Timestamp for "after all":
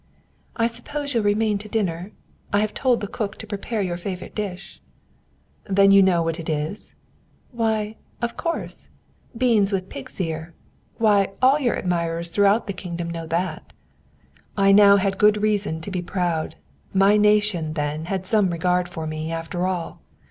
19.31-20.01